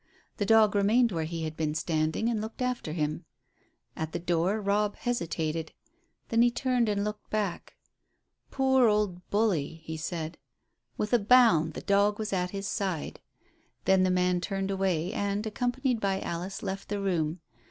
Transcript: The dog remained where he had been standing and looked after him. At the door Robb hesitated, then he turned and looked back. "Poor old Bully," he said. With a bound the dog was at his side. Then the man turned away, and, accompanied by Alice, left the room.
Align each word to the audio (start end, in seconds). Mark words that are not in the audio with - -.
The 0.37 0.47
dog 0.47 0.73
remained 0.73 1.11
where 1.11 1.25
he 1.25 1.43
had 1.43 1.55
been 1.55 1.75
standing 1.75 2.27
and 2.27 2.41
looked 2.41 2.59
after 2.63 2.93
him. 2.93 3.25
At 3.95 4.13
the 4.13 4.19
door 4.19 4.59
Robb 4.59 4.95
hesitated, 4.95 5.73
then 6.29 6.41
he 6.41 6.49
turned 6.49 6.89
and 6.89 7.03
looked 7.03 7.29
back. 7.29 7.75
"Poor 8.49 8.87
old 8.87 9.21
Bully," 9.29 9.79
he 9.83 9.97
said. 9.97 10.39
With 10.97 11.13
a 11.13 11.19
bound 11.19 11.73
the 11.75 11.81
dog 11.81 12.17
was 12.17 12.33
at 12.33 12.49
his 12.49 12.65
side. 12.67 13.19
Then 13.85 14.01
the 14.01 14.09
man 14.09 14.41
turned 14.41 14.71
away, 14.71 15.13
and, 15.13 15.45
accompanied 15.45 16.01
by 16.01 16.19
Alice, 16.19 16.63
left 16.63 16.89
the 16.89 16.99
room. 16.99 17.39